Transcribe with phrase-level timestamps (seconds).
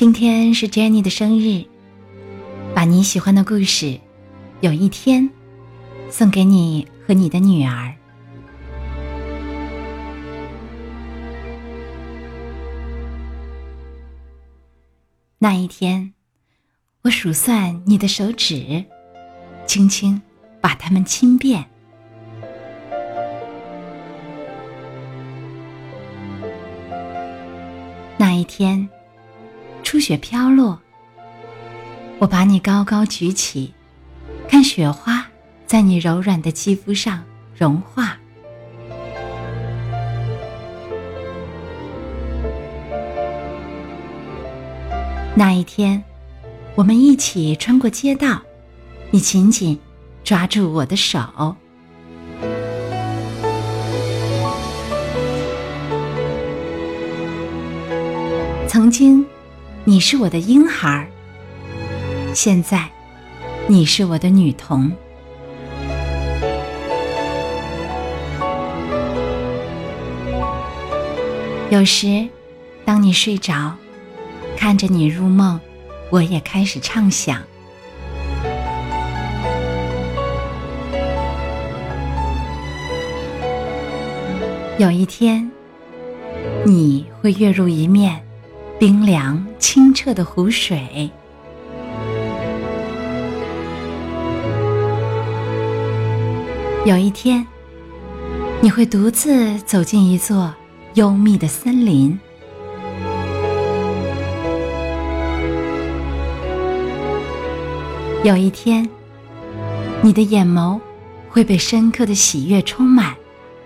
[0.00, 1.62] 今天是 Jenny 的生日，
[2.74, 4.00] 把你喜欢的故事，
[4.62, 5.28] 有一天
[6.08, 7.94] 送给你和你的女儿。
[15.36, 16.14] 那一天，
[17.02, 18.82] 我数算你的手指，
[19.66, 20.18] 轻轻
[20.62, 21.62] 把它们亲遍。
[28.16, 28.88] 那一天。
[29.90, 30.78] 初雪飘落，
[32.20, 33.74] 我把你高高举起，
[34.48, 35.26] 看雪花
[35.66, 37.24] 在你柔软的肌肤上
[37.58, 38.16] 融化。
[45.34, 46.00] 那一天，
[46.76, 48.40] 我们一起穿过街道，
[49.10, 49.76] 你紧紧
[50.22, 51.56] 抓住我的手。
[58.68, 59.26] 曾经。
[59.84, 61.08] 你是我的婴孩，
[62.34, 62.86] 现在
[63.66, 64.92] 你是我的女童。
[71.70, 72.28] 有时，
[72.84, 73.74] 当你睡着，
[74.56, 75.58] 看着你入梦，
[76.10, 77.42] 我也开始畅想。
[84.78, 85.50] 有一天，
[86.66, 88.22] 你会跃入一面。
[88.80, 91.10] 冰凉清澈的湖水。
[96.86, 97.46] 有一天，
[98.62, 100.54] 你会独自走进一座
[100.94, 102.18] 幽密的森林。
[108.24, 108.88] 有一天，
[110.00, 110.80] 你的眼眸
[111.28, 113.14] 会被深刻的喜悦充满，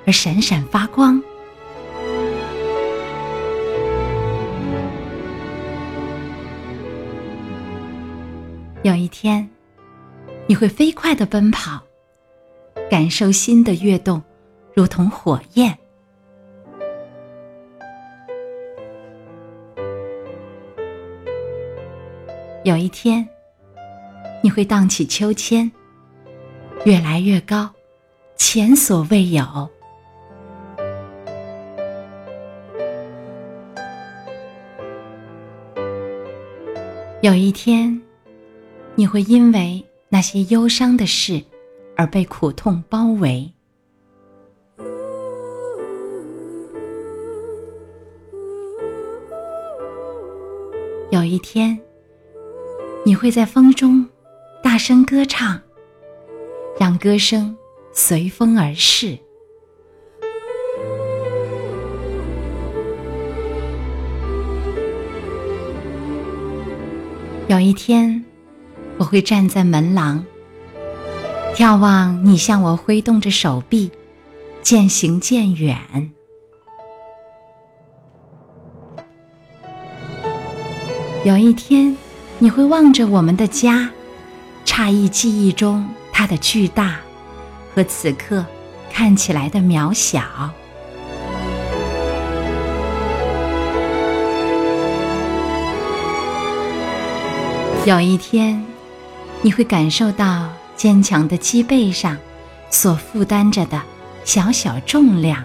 [0.07, 1.23] 而闪闪发光。
[8.85, 9.49] 有一天，
[10.47, 11.83] 你会飞快的奔跑，
[12.91, 14.23] 感受心的跃动，
[14.75, 15.75] 如同火焰。
[22.65, 23.27] 有一天，
[24.43, 25.73] 你会荡起秋千，
[26.85, 27.71] 越来越高，
[28.37, 29.43] 前所未有。
[37.23, 38.04] 有一天。
[38.97, 41.43] 你会因为那些忧伤的事
[41.97, 43.53] 而被苦痛包围。
[51.11, 51.77] 有一天，
[53.05, 54.09] 你会在风中
[54.63, 55.61] 大声歌唱，
[56.79, 57.57] 让歌声
[57.93, 59.19] 随风而逝。
[67.49, 68.25] 有一天。
[68.97, 70.25] 我会站在门廊，
[71.55, 73.91] 眺望你向我挥动着手臂，
[74.63, 75.77] 渐行渐远。
[81.25, 81.97] 有一天，
[82.39, 83.91] 你会望着我们的家，
[84.65, 87.01] 诧异记忆中它的巨大，
[87.75, 88.45] 和此刻
[88.93, 90.23] 看起来的渺小。
[97.85, 98.74] 有一天。
[99.45, 102.17] 你会感受到坚强的脊背上
[102.71, 103.79] 所负担着的
[104.25, 105.45] 小小重量。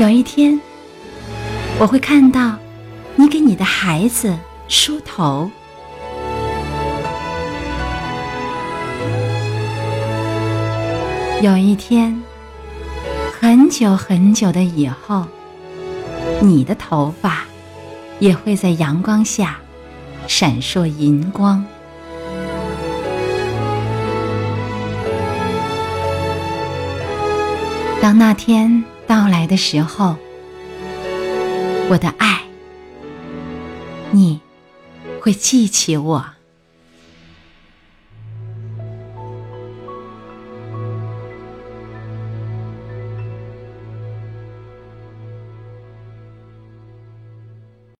[0.00, 0.60] 有一天，
[1.78, 2.56] 我会看到
[3.14, 4.36] 你给你的孩子
[4.66, 5.48] 梳头。
[11.40, 12.20] 有一天，
[13.40, 15.24] 很久很久的以后。
[16.44, 17.44] 你的头发
[18.20, 19.56] 也会在阳光下
[20.28, 21.64] 闪烁银光。
[28.02, 30.16] 当那天到来的时候，
[31.88, 32.42] 我的爱，
[34.10, 34.38] 你
[35.22, 36.33] 会记起我。